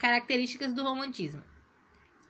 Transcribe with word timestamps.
Características 0.00 0.72
do 0.72 0.82
romantismo. 0.82 1.44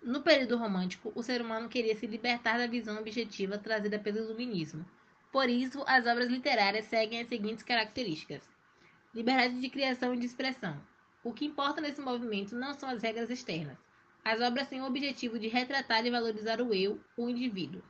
No 0.03 0.23
período 0.23 0.57
romântico, 0.57 1.13
o 1.15 1.23
ser 1.23 1.41
humano 1.41 1.69
queria 1.69 1.95
se 1.95 2.05
libertar 2.05 2.59
da 2.59 2.67
visão 2.67 2.99
objetiva 2.99 3.59
trazida 3.59 3.97
pelo 3.97 4.19
iluminismo. 4.19 4.85
Por 5.31 5.49
isso, 5.49 5.85
as 5.87 6.05
obras 6.05 6.29
literárias 6.29 6.87
seguem 6.87 7.21
as 7.21 7.29
seguintes 7.29 7.63
características: 7.63 8.43
liberdade 9.15 9.61
de 9.61 9.71
criação 9.71 10.13
e 10.13 10.19
de 10.19 10.27
expressão. 10.27 10.85
O 11.23 11.33
que 11.33 11.45
importa 11.45 11.81
nesse 11.81 12.01
movimento 12.01 12.57
não 12.57 12.75
são 12.75 12.89
as 12.89 13.05
regras 13.05 13.31
externas. 13.31 13.79
As 14.25 14.41
obras 14.41 14.67
têm 14.67 14.81
o 14.81 14.87
objetivo 14.87 15.39
de 15.39 15.47
retratar 15.47 16.05
e 16.05 16.11
valorizar 16.11 16.61
o 16.61 16.75
eu, 16.75 17.01
o 17.17 17.29
indivíduo. 17.29 17.85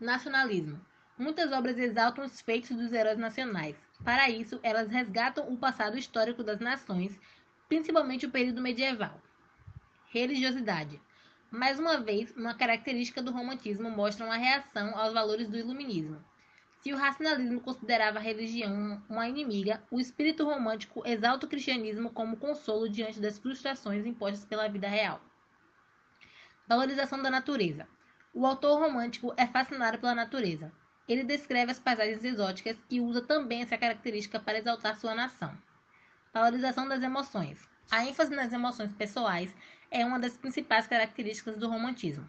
Nacionalismo. 0.00 0.80
Muitas 1.18 1.52
obras 1.52 1.76
exaltam 1.76 2.24
os 2.24 2.40
feitos 2.40 2.74
dos 2.74 2.94
heróis 2.94 3.18
nacionais. 3.18 3.76
Para 4.02 4.30
isso, 4.30 4.58
elas 4.62 4.88
resgatam 4.88 5.52
o 5.52 5.58
passado 5.58 5.98
histórico 5.98 6.42
das 6.42 6.60
nações 6.60 7.20
principalmente 7.68 8.24
o 8.24 8.30
período 8.30 8.62
medieval. 8.62 9.20
Religiosidade. 10.08 11.00
Mais 11.50 11.78
uma 11.78 11.98
vez, 11.98 12.34
uma 12.36 12.54
característica 12.54 13.22
do 13.22 13.30
romantismo 13.30 13.90
mostra 13.90 14.24
uma 14.24 14.36
reação 14.36 14.98
aos 14.98 15.12
valores 15.12 15.48
do 15.48 15.56
iluminismo. 15.58 16.24
Se 16.80 16.92
o 16.92 16.96
racionalismo 16.96 17.60
considerava 17.60 18.18
a 18.18 18.22
religião 18.22 19.02
uma 19.08 19.28
inimiga, 19.28 19.82
o 19.90 20.00
espírito 20.00 20.44
romântico 20.44 21.02
exalta 21.06 21.44
o 21.44 21.48
cristianismo 21.48 22.10
como 22.10 22.36
consolo 22.36 22.88
diante 22.88 23.20
das 23.20 23.38
frustrações 23.38 24.06
impostas 24.06 24.44
pela 24.44 24.68
vida 24.68 24.88
real. 24.88 25.20
Valorização 26.66 27.20
da 27.20 27.30
natureza. 27.30 27.86
O 28.32 28.46
autor 28.46 28.78
romântico 28.78 29.34
é 29.36 29.46
fascinado 29.46 29.98
pela 29.98 30.14
natureza. 30.14 30.72
Ele 31.08 31.24
descreve 31.24 31.72
as 31.72 31.80
paisagens 31.80 32.22
exóticas 32.22 32.76
e 32.90 33.00
usa 33.00 33.22
também 33.22 33.62
essa 33.62 33.76
característica 33.76 34.38
para 34.38 34.58
exaltar 34.58 34.98
sua 34.98 35.14
nação. 35.14 35.56
Valorização 36.32 36.86
das 36.86 37.02
emoções. 37.02 37.66
A 37.90 38.04
ênfase 38.04 38.34
nas 38.36 38.52
emoções 38.52 38.92
pessoais 38.92 39.54
é 39.90 40.04
uma 40.04 40.18
das 40.18 40.36
principais 40.36 40.86
características 40.86 41.56
do 41.56 41.68
romantismo. 41.68 42.28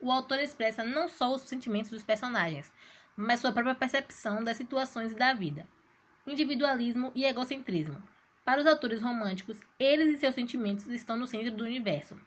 O 0.00 0.10
autor 0.10 0.38
expressa 0.38 0.82
não 0.82 1.08
só 1.10 1.34
os 1.34 1.42
sentimentos 1.42 1.90
dos 1.90 2.02
personagens, 2.02 2.72
mas 3.14 3.40
sua 3.40 3.52
própria 3.52 3.74
percepção 3.74 4.42
das 4.42 4.56
situações 4.56 5.12
e 5.12 5.16
da 5.16 5.34
vida. 5.34 5.68
Individualismo 6.26 7.12
e 7.14 7.24
egocentrismo. 7.24 8.02
Para 8.46 8.62
os 8.62 8.66
autores 8.66 9.02
românticos, 9.02 9.58
eles 9.78 10.14
e 10.14 10.18
seus 10.18 10.34
sentimentos 10.34 10.86
estão 10.86 11.16
no 11.16 11.26
centro 11.26 11.50
do 11.50 11.64
universo. 11.64 12.18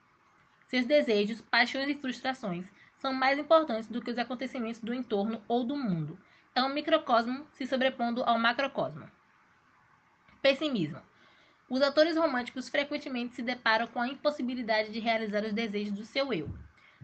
Seus 0.67 0.85
desejos, 0.85 1.41
paixões 1.41 1.89
e 1.89 1.95
frustrações 1.95 2.67
são 2.99 3.11
mais 3.11 3.39
importantes 3.39 3.89
do 3.89 4.01
que 4.01 4.11
os 4.11 4.17
acontecimentos 4.19 4.81
do 4.81 4.93
entorno 4.93 5.43
ou 5.47 5.63
do 5.63 5.75
mundo. 5.75 6.19
É 6.53 6.61
um 6.61 6.73
microcosmo 6.73 7.47
se 7.53 7.65
sobrepondo 7.65 8.23
ao 8.23 8.37
macrocosmo. 8.37 9.09
Pessimismo. 10.47 11.01
Os 11.69 11.81
autores 11.81 12.15
românticos 12.15 12.69
frequentemente 12.69 13.35
se 13.35 13.41
deparam 13.41 13.85
com 13.85 13.99
a 13.99 14.07
impossibilidade 14.07 14.93
de 14.93 14.99
realizar 15.01 15.43
os 15.43 15.51
desejos 15.51 15.91
do 15.91 16.05
seu 16.05 16.31
eu. 16.31 16.49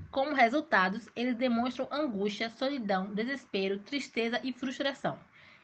Como 0.09 0.33
resultados, 0.33 1.09
eles 1.13 1.35
demonstram 1.35 1.85
angústia, 1.91 2.49
solidão, 2.49 3.13
desespero, 3.13 3.79
tristeza 3.79 4.39
e 4.45 4.53
frustração. 4.53 5.19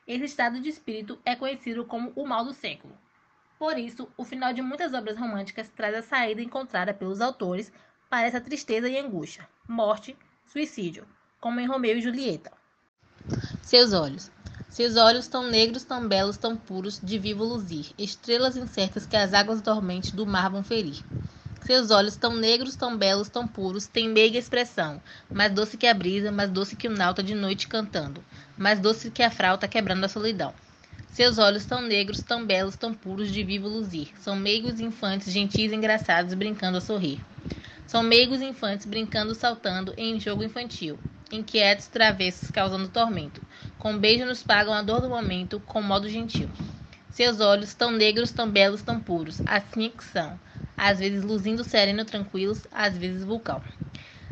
Esse 0.05 0.25
estado 0.25 0.59
de 0.59 0.67
espírito 0.67 1.17
é 1.23 1.37
conhecido 1.37 1.85
como 1.85 2.11
o 2.17 2.27
mal 2.27 2.43
do 2.43 2.53
século. 2.53 2.93
Por 3.57 3.77
isso, 3.77 4.09
o 4.17 4.25
final 4.25 4.51
de 4.51 4.61
muitas 4.61 4.93
obras 4.93 5.17
românticas 5.17 5.69
traz 5.69 5.95
a 5.95 6.01
saída 6.01 6.41
encontrada 6.41 6.93
pelos 6.93 7.21
autores 7.21 7.71
para 8.09 8.27
essa 8.27 8.41
tristeza 8.41 8.89
e 8.89 8.99
angústia: 8.99 9.47
morte, 9.65 10.17
suicídio, 10.45 11.07
como 11.39 11.61
em 11.61 11.65
Romeu 11.65 11.97
e 11.97 12.01
Julieta. 12.01 12.51
Seus 13.63 13.93
olhos. 13.93 14.29
Seus 14.69 14.95
olhos 14.95 15.27
tão 15.27 15.47
negros, 15.49 15.83
tão 15.83 16.07
belos, 16.07 16.37
tão 16.37 16.55
puros, 16.55 16.99
de 17.01 17.17
vivo 17.17 17.43
luzir, 17.43 17.87
estrelas 17.97 18.55
incertas 18.55 19.05
que 19.05 19.17
as 19.17 19.33
águas 19.33 19.61
dormentes 19.61 20.13
do 20.13 20.27
mar 20.27 20.49
vão 20.49 20.63
ferir. 20.63 21.03
Seus 21.61 21.89
olhos 21.91 22.15
tão 22.15 22.35
negros, 22.35 22.75
tão 22.75 22.95
belos, 22.95 23.29
tão 23.29 23.47
puros, 23.47 23.87
têm 23.87 24.07
meiga 24.07 24.37
expressão, 24.37 25.01
mais 25.33 25.51
doce 25.51 25.75
que 25.75 25.87
a 25.87 25.93
brisa, 25.93 26.31
mais 26.31 26.51
doce 26.51 26.75
que 26.75 26.87
o 26.87 26.91
nauta 26.91 27.21
de 27.23 27.33
noite 27.33 27.67
cantando, 27.67 28.23
mais 28.57 28.79
doce 28.79 29.09
que 29.11 29.23
a 29.23 29.31
frauta 29.31 29.67
quebrando 29.67 30.05
a 30.05 30.07
solidão. 30.07 30.53
Seus 31.11 31.39
olhos 31.39 31.65
tão 31.65 31.81
negros, 31.81 32.21
tão 32.21 32.45
belos, 32.45 32.75
tão 32.75 32.93
puros, 32.93 33.31
de 33.31 33.43
vivo 33.43 33.67
luzir, 33.67 34.09
são 34.21 34.35
meigos 34.35 34.79
infantes, 34.79 35.33
gentis 35.33 35.73
engraçados, 35.73 36.33
brincando 36.35 36.77
a 36.77 36.81
sorrir. 36.81 37.19
São 37.87 38.03
meigos 38.03 38.39
infantes 38.39 38.85
brincando, 38.85 39.33
saltando 39.33 39.93
em 39.97 40.19
jogo 40.19 40.43
infantil, 40.43 40.97
inquietos, 41.31 41.87
travessos, 41.87 42.51
causando 42.51 42.87
tormento. 42.87 43.41
Com 43.79 43.97
beijo 43.97 44.25
nos 44.25 44.43
pagam 44.43 44.73
a 44.73 44.81
dor 44.81 44.99
do 44.99 45.07
momento, 45.07 45.57
com 45.61 45.81
modo 45.81 46.09
gentil. 46.09 46.49
Seus 47.11 47.39
olhos, 47.39 47.73
tão 47.73 47.91
negros, 47.91 48.29
tão 48.29 48.51
belos, 48.51 48.81
tão 48.81 48.99
puros, 48.99 49.41
assim 49.45 49.85
é 49.85 49.89
que 49.89 50.03
são, 50.03 50.37
às 50.77 50.99
vezes 50.99 51.23
luzindo 51.23 51.63
sereno, 51.63 52.03
tranquilos, 52.03 52.67
às 52.73 52.97
vezes 52.97 53.23
vulcão. 53.23 53.61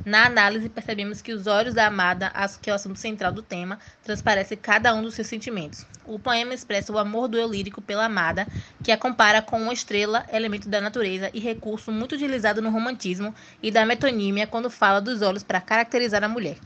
Na 0.03 0.25
análise, 0.25 0.67
percebemos 0.67 1.21
que 1.21 1.31
os 1.31 1.47
olhos 1.47 1.73
da 1.73 1.87
amada, 1.87 2.29
que 2.61 2.69
é 2.69 2.73
o 2.73 2.75
assunto 2.75 2.99
central 2.99 3.31
do 3.31 3.41
tema, 3.41 3.79
transparece 4.03 4.57
cada 4.57 4.93
um 4.93 5.01
dos 5.01 5.13
seus 5.13 5.27
sentimentos. 5.27 5.85
O 6.05 6.19
poema 6.19 6.53
expressa 6.53 6.91
o 6.91 6.97
amor 6.97 7.29
do 7.29 7.37
eu 7.37 7.49
lírico 7.49 7.81
pela 7.81 8.03
amada, 8.03 8.49
que 8.83 8.91
a 8.91 8.97
compara 8.97 9.41
com 9.41 9.61
uma 9.61 9.73
estrela, 9.73 10.25
elemento 10.29 10.67
da 10.67 10.81
natureza 10.81 11.31
e 11.33 11.39
recurso 11.39 11.89
muito 11.89 12.15
utilizado 12.15 12.61
no 12.61 12.69
romantismo 12.69 13.33
e 13.63 13.71
da 13.71 13.85
metonímia 13.85 14.45
quando 14.45 14.69
fala 14.69 14.99
dos 14.99 15.21
olhos 15.21 15.43
para 15.43 15.61
caracterizar 15.61 16.21
a 16.21 16.27
mulher. 16.27 16.57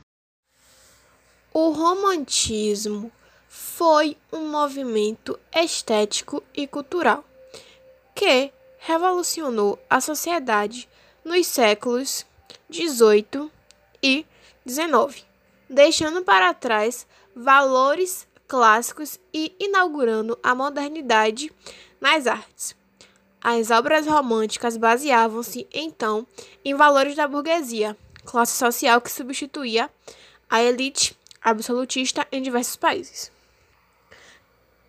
Romantismo 1.82 3.10
foi 3.48 4.16
um 4.32 4.48
movimento 4.48 5.36
estético 5.52 6.40
e 6.54 6.64
cultural 6.64 7.24
que 8.14 8.52
revolucionou 8.78 9.76
a 9.90 10.00
sociedade 10.00 10.88
nos 11.24 11.44
séculos 11.48 12.24
18 12.70 13.50
e 14.00 14.24
19, 14.64 15.24
deixando 15.68 16.22
para 16.22 16.54
trás 16.54 17.04
valores 17.34 18.28
clássicos 18.46 19.18
e 19.34 19.52
inaugurando 19.58 20.38
a 20.40 20.54
modernidade 20.54 21.52
nas 22.00 22.28
artes. 22.28 22.76
As 23.40 23.72
obras 23.72 24.06
românticas 24.06 24.76
baseavam-se, 24.76 25.66
então, 25.74 26.24
em 26.64 26.74
valores 26.74 27.16
da 27.16 27.26
burguesia, 27.26 27.96
classe 28.24 28.56
social 28.56 29.00
que 29.00 29.10
substituía 29.10 29.90
a 30.48 30.62
elite 30.62 31.20
absolutista 31.42 32.26
em 32.30 32.42
diversos 32.42 32.76
países. 32.76 33.32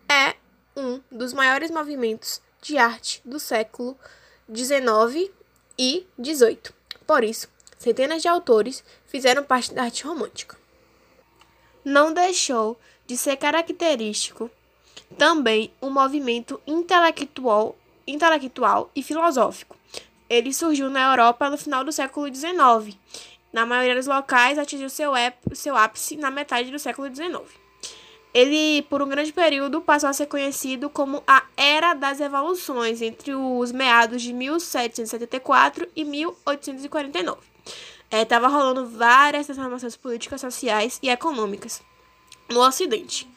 É 0.08 0.36
um 0.76 1.00
dos 1.10 1.32
maiores 1.32 1.70
movimentos 1.70 2.40
de 2.60 2.78
arte 2.78 3.20
do 3.24 3.38
século 3.38 3.96
XIX 4.52 5.30
e 5.78 6.06
XVIII. 6.22 6.60
Por 7.06 7.24
isso, 7.24 7.48
centenas 7.78 8.22
de 8.22 8.28
autores 8.28 8.84
fizeram 9.06 9.44
parte 9.44 9.74
da 9.74 9.82
arte 9.82 10.04
romântica. 10.04 10.56
Não 11.84 12.12
deixou 12.12 12.78
de 13.06 13.16
ser 13.16 13.36
característico 13.36 14.50
também 15.18 15.72
um 15.80 15.90
movimento 15.90 16.60
intelectual, 16.66 17.76
intelectual 18.06 18.90
e 18.94 19.02
filosófico. 19.02 19.76
Ele 20.28 20.52
surgiu 20.52 20.88
na 20.88 21.10
Europa 21.10 21.50
no 21.50 21.58
final 21.58 21.84
do 21.84 21.92
século 21.92 22.32
XIX. 22.34 22.96
Na 23.54 23.64
maioria 23.64 23.94
dos 23.94 24.06
locais, 24.06 24.58
atingiu 24.58 24.90
seu, 24.90 25.12
seu 25.54 25.76
ápice 25.76 26.16
na 26.16 26.30
metade 26.30 26.70
do 26.70 26.78
século 26.78 27.08
XIX. 27.08 27.40
Ele, 28.34 28.82
por 28.90 29.00
um 29.00 29.08
grande 29.08 29.32
período, 29.32 29.80
passou 29.80 30.10
a 30.10 30.12
ser 30.12 30.26
conhecido 30.26 30.90
como 30.90 31.22
a 31.24 31.44
Era 31.56 31.94
das 31.94 32.18
Revoluções, 32.18 33.00
entre 33.00 33.32
os 33.32 33.70
meados 33.70 34.20
de 34.20 34.32
1774 34.32 35.88
e 35.94 36.04
1849 36.04 37.54
estava 38.22 38.46
é, 38.46 38.50
rolando 38.50 38.86
várias 38.86 39.46
transformações 39.46 39.96
políticas, 39.96 40.40
sociais 40.40 40.98
e 41.02 41.08
econômicas 41.08 41.82
no 42.48 42.60
Ocidente. 42.60 43.28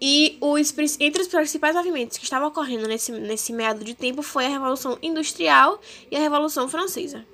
E 0.00 0.36
os, 0.40 0.74
entre 1.00 1.22
os 1.22 1.28
principais 1.28 1.74
movimentos 1.74 2.18
que 2.18 2.24
estavam 2.24 2.48
ocorrendo 2.48 2.86
nesse, 2.86 3.10
nesse 3.12 3.52
meado 3.52 3.82
de 3.82 3.94
tempo 3.94 4.22
foi 4.22 4.44
a 4.44 4.50
Revolução 4.50 4.98
Industrial 5.02 5.80
e 6.10 6.16
a 6.16 6.20
Revolução 6.20 6.68
Francesa. 6.68 7.24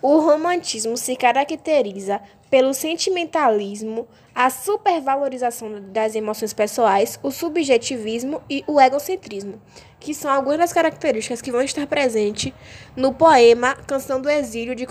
O 0.00 0.20
romantismo 0.20 0.96
se 0.96 1.16
caracteriza 1.16 2.20
pelo 2.48 2.72
sentimentalismo, 2.72 4.06
a 4.32 4.48
supervalorização 4.48 5.80
das 5.92 6.14
emoções 6.14 6.52
pessoais, 6.52 7.18
o 7.20 7.32
subjetivismo 7.32 8.40
e 8.48 8.62
o 8.68 8.80
egocentrismo, 8.80 9.60
que 9.98 10.14
são 10.14 10.30
algumas 10.30 10.58
das 10.58 10.72
características 10.72 11.42
que 11.42 11.50
vão 11.50 11.62
estar 11.62 11.86
presentes 11.88 12.52
no 12.94 13.12
poema 13.12 13.74
Canção 13.74 14.20
do 14.20 14.30
Exílio 14.30 14.76
de, 14.76 14.86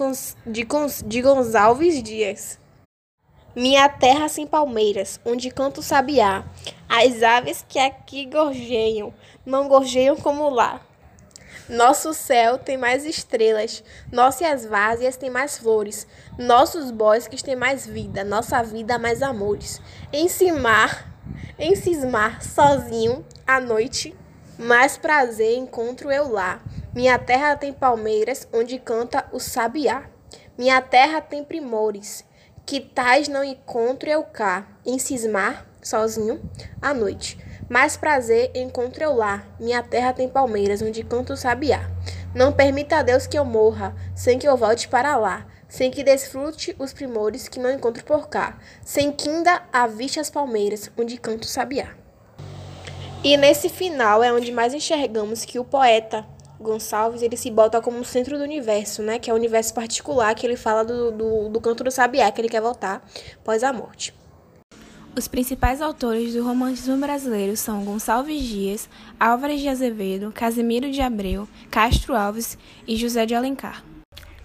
de, 0.45 0.68
de 1.06 1.21
Gonçalves 1.21 2.04
Dias. 2.04 2.59
Minha 3.56 3.88
terra 3.88 4.27
sem 4.27 4.45
palmeiras, 4.45 5.19
onde 5.25 5.50
canto 5.50 5.81
sabiá, 5.81 6.44
as 6.89 7.24
aves 7.24 7.65
que 7.68 7.80
aqui 7.80 8.25
gorjeiam, 8.25 9.13
não 9.45 9.69
gorjeiam 9.69 10.18
como 10.18 10.50
lá. 10.50 10.81
Nosso 11.69 12.13
céu 12.13 12.57
tem 12.57 12.77
mais 12.77 13.05
estrelas, 13.05 13.83
nossas 14.09 14.65
várzeas 14.65 15.17
têm 15.17 15.29
mais 15.29 15.57
flores, 15.57 16.07
nossos 16.37 16.91
bosques 16.91 17.41
têm 17.41 17.57
mais 17.57 17.85
vida, 17.85 18.23
nossa 18.23 18.63
vida 18.63 18.97
mais 18.97 19.21
amores. 19.21 19.81
Em 20.13 20.29
cimar, 20.29 21.13
em 21.59 21.75
cismar 21.75 22.41
sozinho, 22.41 23.25
à 23.45 23.59
noite, 23.59 24.15
mais 24.57 24.97
prazer 24.97 25.57
encontro 25.57 26.09
eu 26.09 26.31
lá. 26.31 26.61
Minha 26.95 27.19
terra 27.19 27.57
tem 27.57 27.73
palmeiras, 27.73 28.47
onde 28.53 28.79
canta 28.79 29.25
o 29.33 29.39
sabiá. 29.39 30.05
Minha 30.57 30.81
terra 30.81 31.19
tem 31.19 31.43
primores, 31.43 32.23
que 32.65 32.79
tais 32.79 33.27
não 33.27 33.43
encontro 33.43 34.09
eu 34.09 34.23
cá, 34.23 34.65
em 34.85 34.97
cismar, 34.97 35.67
sozinho, 35.81 36.41
à 36.81 36.93
noite. 36.93 37.37
Mais 37.69 37.97
prazer 37.97 38.51
encontro 38.55 39.03
eu 39.03 39.13
lá. 39.13 39.43
Minha 39.59 39.83
terra 39.83 40.13
tem 40.13 40.29
palmeiras, 40.29 40.81
onde 40.81 41.03
canta 41.03 41.33
o 41.33 41.37
sabiá. 41.37 41.89
Não 42.33 42.51
permita 42.51 42.97
a 42.97 43.03
Deus 43.03 43.27
que 43.27 43.37
eu 43.37 43.43
morra, 43.45 43.95
sem 44.15 44.39
que 44.39 44.47
eu 44.47 44.55
volte 44.55 44.87
para 44.87 45.17
lá 45.17 45.45
sem 45.67 45.91
que 45.91 46.03
desfrute 46.03 46.75
os 46.79 46.93
primores 46.93 47.47
que 47.47 47.59
não 47.59 47.71
encontro 47.71 48.03
por 48.03 48.29
cá, 48.29 48.57
sem 48.83 49.11
que 49.11 49.29
ainda 49.29 49.63
aviste 49.71 50.19
as 50.19 50.29
palmeiras, 50.29 50.89
onde 50.97 51.17
canto 51.17 51.43
o 51.43 51.47
sabiá. 51.47 51.89
E 53.23 53.35
nesse 53.35 53.67
final 53.67 54.23
é 54.23 54.31
onde 54.31 54.51
mais 54.51 54.73
enxergamos 54.73 55.43
que 55.43 55.59
o 55.59 55.65
poeta 55.65 56.25
Gonçalves 56.59 57.21
ele 57.21 57.37
se 57.37 57.51
bota 57.51 57.81
como 57.81 58.03
centro 58.03 58.37
do 58.37 58.43
universo, 58.43 59.03
né? 59.03 59.19
Que 59.19 59.29
é 59.29 59.33
o 59.33 59.35
universo 59.35 59.73
particular 59.73 60.33
que 60.33 60.45
ele 60.45 60.55
fala 60.55 60.83
do, 60.83 61.11
do, 61.11 61.49
do 61.49 61.61
canto 61.61 61.83
do 61.83 61.91
sabiá, 61.91 62.31
que 62.31 62.41
ele 62.41 62.49
quer 62.49 62.61
voltar 62.61 63.03
após 63.39 63.63
a 63.63 63.71
morte. 63.71 64.13
Os 65.17 65.27
principais 65.27 65.81
autores 65.81 66.35
do 66.35 66.43
romantismo 66.43 66.95
brasileiro 66.97 67.57
são 67.57 67.83
Gonçalves 67.83 68.43
Dias, 68.43 68.87
Álvares 69.19 69.61
de 69.61 69.67
Azevedo, 69.67 70.31
Casimiro 70.31 70.91
de 70.91 71.01
Abreu, 71.01 71.49
Castro 71.71 72.15
Alves 72.15 72.55
e 72.87 72.95
José 72.95 73.25
de 73.25 73.33
Alencar 73.33 73.83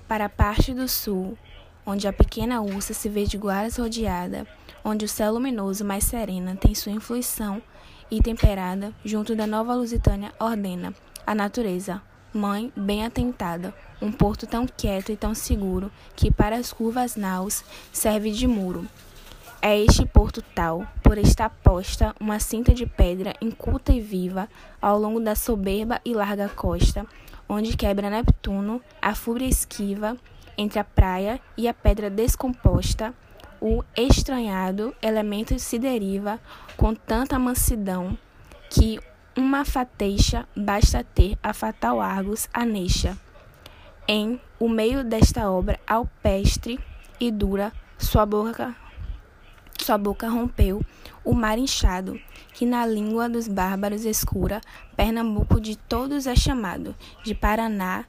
para 0.08 0.24
a 0.24 0.30
parte 0.30 0.72
do 0.72 0.88
sul, 0.88 1.36
onde 1.84 2.08
a 2.08 2.12
pequena 2.12 2.62
ursa 2.62 2.94
se 2.94 3.06
vê 3.06 3.24
de 3.24 3.36
guaras 3.36 3.76
rodeada, 3.76 4.46
onde 4.82 5.04
o 5.04 5.08
céu 5.08 5.34
luminoso 5.34 5.84
mais 5.84 6.04
serena 6.04 6.56
tem 6.56 6.75
sua 6.75 6.92
influição 6.92 7.60
e 8.10 8.22
temperada, 8.22 8.94
junto 9.04 9.36
da 9.36 9.46
nova 9.46 9.75
Lusitânia 9.75 10.32
ordena 10.40 10.94
a 11.26 11.34
natureza, 11.34 12.00
mãe 12.32 12.72
bem 12.75 13.04
atentada, 13.04 13.75
um 14.00 14.10
porto 14.10 14.46
tão 14.46 14.66
quieto 14.66 15.12
e 15.12 15.18
tão 15.18 15.34
seguro 15.34 15.92
que 16.16 16.30
para 16.30 16.56
as 16.56 16.72
curvas 16.72 17.14
naus 17.14 17.62
serve 17.92 18.30
de 18.30 18.46
muro. 18.46 18.88
É 19.64 19.79
este 19.79 20.05
porto 20.05 20.43
tal, 20.43 20.85
por 21.05 21.17
estar 21.17 21.49
posta 21.49 22.17
uma 22.19 22.41
cinta 22.41 22.75
de 22.75 22.85
pedra 22.85 23.32
inculta 23.41 23.93
e 23.93 24.00
viva 24.00 24.49
ao 24.81 24.99
longo 24.99 25.20
da 25.20 25.37
soberba 25.37 26.00
e 26.05 26.12
larga 26.12 26.49
costa, 26.49 27.06
onde 27.49 27.76
quebra 27.76 28.11
Neptuno 28.11 28.81
a 29.00 29.14
fúria 29.14 29.47
esquiva 29.47 30.17
entre 30.59 30.81
a 30.81 30.85
praia 30.85 31.41
e 31.56 31.69
a 31.69 31.73
pedra 31.73 32.11
descomposta, 32.11 33.14
o 33.61 33.85
estranhado 33.97 34.93
elemento 35.00 35.56
se 35.61 35.79
deriva 35.79 36.41
com 36.76 36.93
tanta 36.93 37.38
mansidão 37.38 38.19
que 38.69 38.99
uma 39.37 39.64
fateixa 39.64 40.44
basta 40.56 41.05
ter 41.05 41.38
a 41.41 41.55
fatal 41.55 42.00
Argos 42.00 42.49
anexa. 42.53 43.17
Em 44.09 44.41
o 44.59 44.69
meio 44.69 45.05
desta 45.05 45.49
obra 45.49 45.79
alpestre 45.87 46.81
e 47.20 47.31
dura, 47.31 47.73
sua 47.97 48.26
boca, 48.26 48.75
sua 49.78 49.98
boca 49.98 50.28
rompeu 50.28 50.82
o 51.24 51.32
mar 51.34 51.58
inchado, 51.58 52.20
que 52.52 52.66
na 52.66 52.86
língua 52.86 53.28
dos 53.28 53.48
bárbaros 53.48 54.04
escura, 54.04 54.60
Pernambuco 54.96 55.60
de 55.60 55.76
todos 55.76 56.26
é 56.26 56.34
chamado, 56.34 56.94
de 57.24 57.34
Paraná, 57.34 58.04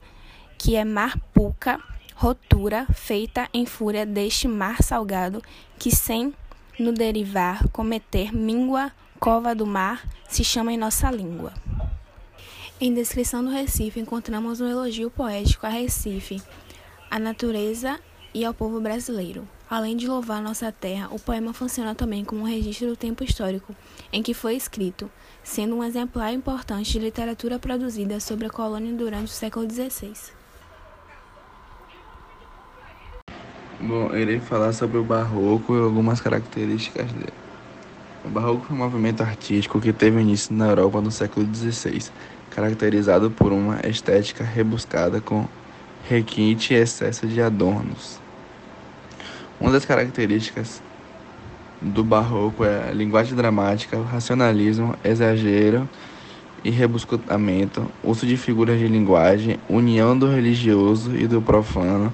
que 0.58 0.76
é 0.76 0.84
mar 0.84 1.18
puca, 1.34 1.80
rotura 2.16 2.86
feita 2.94 3.50
em 3.54 3.66
fúria 3.66 4.06
deste 4.06 4.48
mar 4.48 4.82
salgado, 4.82 5.42
que 5.78 5.92
sem 5.92 6.34
no 6.80 6.92
derivar 6.92 7.68
cometer 7.70 8.34
míngua, 8.34 8.92
cova 9.20 9.54
do 9.54 9.66
mar, 9.66 10.08
se 10.28 10.44
chama 10.44 10.74
em 10.74 10.78
nossa 10.78 11.12
língua. 11.12 11.54
Em 12.80 12.94
descrição 12.94 13.44
do 13.44 13.52
Recife 13.52 14.00
encontramos 14.00 14.60
um 14.60 14.68
elogio 14.68 15.10
poético 15.10 15.66
a 15.66 15.70
Recife, 15.70 16.42
a 17.10 17.20
natureza 17.20 18.00
e 18.34 18.44
ao 18.44 18.54
povo 18.54 18.82
brasileiro. 18.82 19.48
Além 19.70 19.96
de 19.98 20.08
louvar 20.08 20.42
nossa 20.42 20.72
terra, 20.72 21.08
o 21.12 21.20
poema 21.20 21.54
funciona 21.54 21.96
também 21.96 22.24
como 22.24 22.42
um 22.42 22.46
registro 22.46 22.88
do 22.88 22.96
tempo 22.96 23.24
histórico 23.24 23.76
em 24.12 24.22
que 24.22 24.34
foi 24.34 24.56
escrito, 24.56 25.10
sendo 25.44 25.76
um 25.76 25.84
exemplar 25.84 26.34
importante 26.34 26.92
de 26.92 27.00
literatura 27.00 27.58
produzida 27.58 28.20
sobre 28.20 28.48
a 28.48 28.50
colônia 28.50 28.94
durante 28.94 29.26
o 29.26 29.36
século 29.36 29.70
XVI. 29.70 30.14
Bom, 33.80 34.16
irei 34.16 34.40
falar 34.40 34.72
sobre 34.72 34.98
o 34.98 35.04
barroco 35.04 35.76
e 35.76 35.82
algumas 35.82 36.22
características 36.22 37.12
dele. 37.12 37.34
O 38.24 38.30
barroco 38.30 38.66
foi 38.66 38.76
um 38.76 38.80
movimento 38.80 39.22
artístico 39.22 39.82
que 39.82 39.92
teve 39.92 40.22
início 40.22 40.56
na 40.56 40.68
Europa 40.68 41.02
no 41.02 41.12
século 41.12 41.46
XVI, 41.54 42.10
caracterizado 42.50 43.30
por 43.30 43.52
uma 43.52 43.82
estética 43.86 44.44
rebuscada 44.44 45.20
com 45.20 45.46
requinte 46.08 46.74
e 46.74 46.78
excesso 46.78 47.28
de 47.28 47.42
adornos. 47.42 48.23
Uma 49.60 49.72
das 49.72 49.86
características 49.86 50.82
do 51.82 52.04
barroco 52.04 52.64
é 52.64 52.90
a 52.90 52.92
linguagem 52.92 53.36
dramática, 53.36 54.02
racionalismo, 54.02 54.96
exagero 55.04 55.88
e 56.64 56.70
rebuscamento, 56.70 57.86
uso 58.04 58.26
de 58.26 58.38
figuras 58.38 58.80
de 58.80 58.88
linguagem, 58.88 59.58
união 59.70 60.18
do 60.18 60.28
religioso 60.28 61.16
e 61.16 61.28
do 61.28 61.42
profano, 61.42 62.14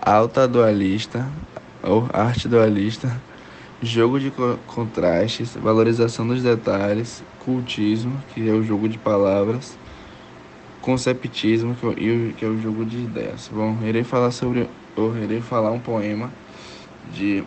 alta 0.00 0.48
dualista 0.48 1.26
ou 1.82 2.08
arte 2.12 2.48
dualista, 2.48 3.10
jogo 3.82 4.18
de 4.18 4.32
contrastes, 4.66 5.54
valorização 5.54 6.26
dos 6.26 6.42
detalhes, 6.42 7.22
cultismo, 7.44 8.12
que 8.34 8.48
é 8.48 8.52
o 8.52 8.62
jogo 8.62 8.88
de 8.88 8.98
palavras, 8.98 9.76
conceptismo, 10.80 11.74
que 12.36 12.44
é 12.44 12.48
o 12.48 12.60
jogo 12.60 12.84
de 12.84 12.98
ideias. 12.98 13.50
Bom, 13.52 13.78
irei 13.84 14.02
falar 14.02 14.30
sobre, 14.30 14.66
ou 14.96 15.16
irei 15.16 15.40
falar 15.40 15.70
um 15.72 15.78
poema 15.78 16.30
de 17.12 17.44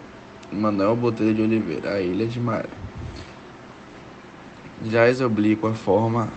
Manuel 0.52 0.96
Botelho 0.96 1.34
de 1.34 1.42
Oliveira, 1.42 1.94
a 1.94 2.02
Ilha 2.02 2.26
de 2.26 2.40
Maré. 2.40 2.70
Jaz 4.86 5.22
oblíqua 5.22 5.72
a 5.72 5.74
forma 5.74 6.30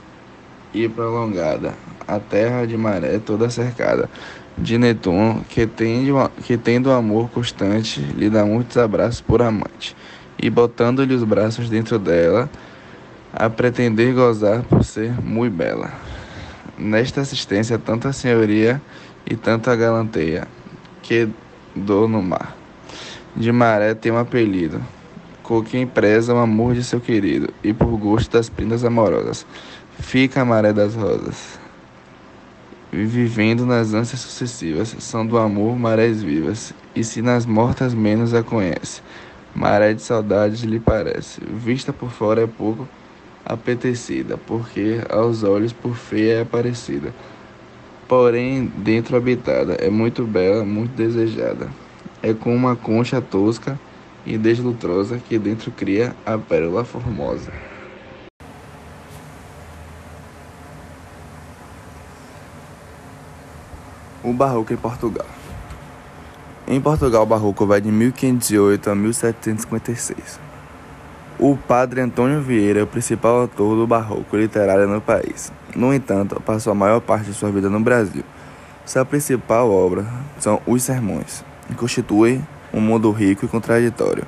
e 0.72 0.88
prolongada, 0.88 1.74
a 2.06 2.18
terra 2.18 2.66
de 2.66 2.76
maré 2.76 3.18
toda 3.18 3.50
cercada, 3.50 4.08
de 4.56 4.78
Netuno, 4.78 5.44
que, 5.48 5.66
tende, 5.66 6.10
que 6.44 6.56
tendo 6.56 6.90
amor 6.90 7.28
constante, 7.30 8.00
lhe 8.00 8.30
dá 8.30 8.44
muitos 8.44 8.76
abraços 8.76 9.20
por 9.20 9.42
amante, 9.42 9.96
e 10.38 10.48
botando-lhe 10.48 11.14
os 11.14 11.24
braços 11.24 11.68
dentro 11.68 11.98
dela, 11.98 12.48
a 13.32 13.50
pretender 13.50 14.14
gozar 14.14 14.62
por 14.62 14.84
ser 14.84 15.12
muito 15.20 15.54
bela. 15.54 15.92
Nesta 16.78 17.22
assistência, 17.22 17.78
tanta 17.78 18.12
senhoria 18.12 18.80
e 19.28 19.34
tanta 19.34 19.74
galanteia, 19.74 20.46
que 21.02 21.28
dou 21.74 22.06
no 22.06 22.22
mar 22.22 22.65
de 23.36 23.52
Maré 23.52 23.92
tem 23.92 24.10
um 24.10 24.16
apelido, 24.16 24.80
com 25.42 25.62
quem 25.62 25.86
preza 25.86 26.32
o 26.32 26.38
amor 26.38 26.74
de 26.74 26.82
seu 26.82 26.98
querido, 26.98 27.52
e 27.62 27.72
por 27.72 27.94
gosto 27.98 28.32
das 28.32 28.48
prendas 28.48 28.82
amorosas, 28.82 29.46
fica 29.98 30.40
a 30.40 30.44
Maré 30.44 30.72
das 30.72 30.94
Rosas. 30.94 31.58
Vivendo 32.90 33.66
nas 33.66 33.92
ânsias 33.92 34.22
sucessivas, 34.22 34.96
são 35.00 35.26
do 35.26 35.36
amor 35.36 35.78
marés 35.78 36.22
vivas, 36.22 36.72
e 36.94 37.04
se 37.04 37.20
nas 37.20 37.44
mortas 37.44 37.92
menos 37.92 38.32
a 38.32 38.42
conhece, 38.42 39.02
maré 39.54 39.92
de 39.92 40.00
saudades 40.00 40.62
lhe 40.62 40.80
parece, 40.80 41.42
vista 41.44 41.92
por 41.92 42.10
fora 42.10 42.42
é 42.42 42.46
pouco 42.46 42.88
apetecida, 43.44 44.38
porque 44.38 45.02
aos 45.10 45.42
olhos 45.42 45.74
por 45.74 45.94
feia 45.94 46.40
é 46.40 46.44
parecida, 46.44 47.12
porém 48.08 48.72
dentro 48.78 49.14
habitada, 49.14 49.74
é 49.74 49.90
muito 49.90 50.24
bela, 50.24 50.64
muito 50.64 50.96
desejada 50.96 51.68
é 52.26 52.34
com 52.34 52.52
uma 52.52 52.74
concha 52.74 53.20
tosca 53.20 53.78
e 54.26 54.36
deslutrosa 54.36 55.16
que 55.16 55.38
dentro 55.38 55.70
cria 55.70 56.12
a 56.26 56.36
pérola 56.36 56.84
formosa. 56.84 57.52
O 64.24 64.32
Barroco 64.32 64.72
em 64.72 64.76
Portugal. 64.76 65.26
Em 66.66 66.80
Portugal, 66.80 67.22
o 67.22 67.26
Barroco 67.26 67.64
vai 67.64 67.80
de 67.80 67.92
1508 67.92 68.90
a 68.90 68.94
1756. 68.96 70.40
O 71.38 71.56
padre 71.56 72.00
Antônio 72.00 72.40
Vieira 72.40 72.80
é 72.80 72.82
o 72.82 72.88
principal 72.88 73.42
autor 73.42 73.76
do 73.76 73.86
Barroco 73.86 74.36
literário 74.36 74.88
no 74.88 75.00
país. 75.00 75.52
No 75.76 75.94
entanto, 75.94 76.42
passou 76.44 76.72
a 76.72 76.74
maior 76.74 77.00
parte 77.00 77.26
de 77.26 77.34
sua 77.34 77.52
vida 77.52 77.70
no 77.70 77.78
Brasil. 77.78 78.24
Sua 78.84 79.04
principal 79.04 79.70
obra 79.70 80.04
são 80.40 80.60
os 80.66 80.82
Sermões, 80.82 81.44
e 81.70 81.74
constituem 81.74 82.46
um 82.72 82.80
mundo 82.80 83.10
rico 83.10 83.44
e 83.44 83.48
contraditório. 83.48 84.24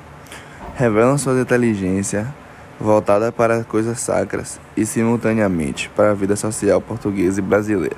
Revelam 0.75 1.17
sua 1.17 1.39
inteligência 1.39 2.33
voltada 2.79 3.31
para 3.31 3.63
coisas 3.63 3.99
sacras 3.99 4.59
e 4.77 4.85
simultaneamente 4.85 5.89
para 5.95 6.11
a 6.11 6.13
vida 6.13 6.35
social 6.35 6.79
portuguesa 6.79 7.39
e 7.39 7.43
brasileira. 7.43 7.97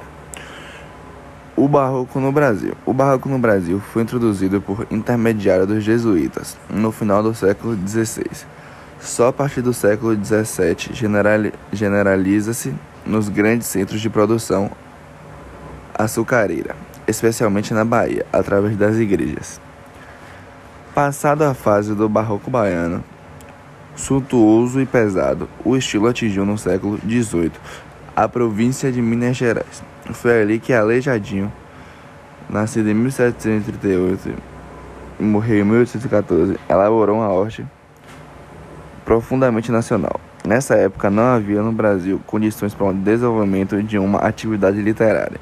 O 1.56 1.68
barroco 1.68 2.20
no 2.20 2.32
Brasil. 2.32 2.74
O 2.86 2.94
barroco 2.94 3.30
no 3.30 3.38
Brasil 3.38 3.80
foi 3.80 4.02
introduzido 4.02 4.60
por 4.60 4.88
intermediário 4.90 5.68
dos 5.68 5.84
jesuítas 5.84 6.58
no 6.70 6.92
final 6.92 7.22
do 7.22 7.36
século 7.36 7.78
XVI. 7.88 8.26
Só 9.00 9.28
a 9.28 9.34
partir 9.34 9.62
do 9.62 9.74
século 9.74 10.16
XVII 10.16 11.54
generaliza-se 11.72 12.74
nos 13.06 13.30
grandes 13.30 13.68
centros 13.68 14.02
de 14.02 14.10
produção 14.10 14.72
açucareira, 15.94 16.76
especialmente 17.08 17.74
na 17.74 17.84
Bahia, 17.84 18.26
através 18.32 18.78
das 18.78 18.98
igrejas. 18.98 19.60
Passada 20.94 21.50
a 21.50 21.54
fase 21.54 21.96
do 21.96 22.10
barroco 22.10 22.52
baiano, 22.52 23.04
suntuoso 23.96 24.82
e 24.82 24.86
pesado, 24.86 25.48
o 25.64 25.78
estilo 25.78 26.08
atingiu 26.08 26.46
no 26.46 26.58
século 26.58 26.98
XVIII 26.98 27.52
a 28.16 28.28
província 28.28 28.92
de 28.92 29.02
Minas 29.02 29.38
Gerais. 29.38 29.82
Foi 30.12 30.42
ali 30.42 30.60
que 30.60 30.74
Aleijadinho, 30.74 31.52
nascido 32.50 32.90
em 32.90 32.94
1738 32.94 34.34
e 35.20 35.24
morreu 35.24 35.62
em 35.62 35.64
1814, 35.64 36.60
elaborou 36.70 37.18
uma 37.18 37.42
arte 37.42 37.66
profundamente 39.06 39.72
nacional. 39.72 40.20
Nessa 40.46 40.76
época 40.76 41.10
não 41.10 41.24
havia 41.24 41.62
no 41.62 41.72
Brasil 41.72 42.20
condições 42.26 42.74
para 42.74 42.88
o 42.88 42.94
desenvolvimento 42.94 43.82
de 43.82 43.98
uma 43.98 44.20
atividade 44.20 44.82
literária 44.82 45.40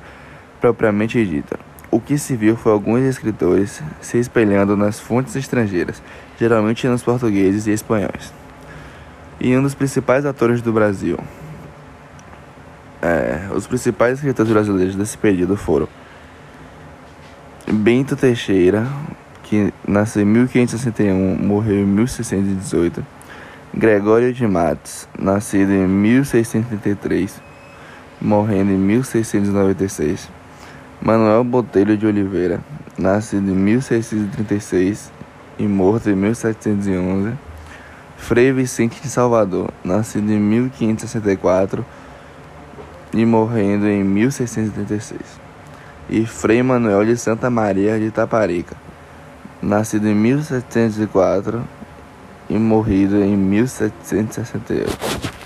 propriamente 0.59 1.23
dita. 1.25 1.59
O 1.91 1.99
que 1.99 2.17
se 2.17 2.35
viu 2.35 2.55
foi 2.55 2.71
alguns 2.71 3.01
escritores 3.01 3.81
se 3.99 4.17
espelhando 4.19 4.77
nas 4.77 4.99
fontes 4.99 5.35
estrangeiras, 5.35 6.01
geralmente 6.39 6.87
nos 6.87 7.01
portugueses 7.01 7.65
e 7.65 7.71
espanhóis. 7.71 8.31
E 9.39 9.55
um 9.57 9.63
dos 9.63 9.73
principais 9.73 10.25
atores 10.25 10.61
do 10.61 10.71
Brasil, 10.71 11.17
é, 13.01 13.47
os 13.55 13.65
principais 13.65 14.17
escritores 14.17 14.51
brasileiros 14.51 14.95
desse 14.95 15.17
período 15.17 15.55
foram 15.55 15.87
Bento 17.71 18.15
Teixeira, 18.15 18.85
que 19.43 19.73
nasceu 19.87 20.21
em 20.21 20.25
1561, 20.25 21.35
morreu 21.35 21.79
em 21.79 21.85
1618. 21.85 23.05
Gregório 23.73 24.33
de 24.33 24.45
Matos, 24.47 25.07
nascido 25.17 25.71
em 25.71 25.87
1633, 25.87 27.41
morrendo 28.19 28.71
em 28.71 28.77
1696. 28.77 30.38
Manuel 31.01 31.45
Botelho 31.45 31.95
de 31.95 32.05
Oliveira, 32.05 32.59
nascido 32.97 33.49
em 33.49 33.55
1636 33.55 35.13
e 35.57 35.65
morto 35.65 36.09
em 36.09 36.15
1711. 36.15 37.31
Frei 38.17 38.51
Vicente 38.51 39.01
de 39.01 39.07
Salvador, 39.07 39.71
nascido 39.81 40.29
em 40.29 40.39
1564 40.39 41.85
e 43.13 43.25
morrendo 43.25 43.87
em 43.87 44.03
1636. 44.03 45.21
E 46.09 46.25
Frei 46.25 46.61
Manuel 46.61 47.05
de 47.05 47.15
Santa 47.15 47.49
Maria 47.49 47.97
de 47.97 48.11
Taparica, 48.11 48.75
nascido 49.61 50.05
em 50.05 50.15
1704 50.15 51.63
e 52.49 52.57
morrido 52.57 53.23
em 53.23 53.37
1768. 53.37 55.38